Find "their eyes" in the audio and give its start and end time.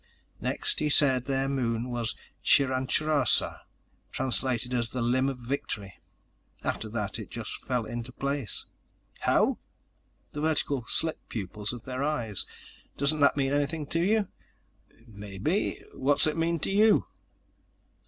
11.85-12.47